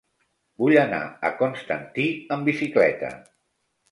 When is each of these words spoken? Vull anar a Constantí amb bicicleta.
Vull 0.61 0.77
anar 0.83 1.01
a 1.27 1.29
Constantí 1.41 2.07
amb 2.37 2.49
bicicleta. 2.53 3.13